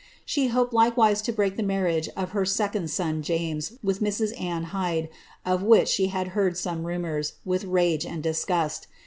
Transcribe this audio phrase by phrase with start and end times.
[0.25, 4.31] She hoped likewise to break he marriage of her second son James, with Mrs.
[4.41, 5.09] Anne Hyde,
[5.45, 8.87] of which he had heard some rumours, with rage and disgust.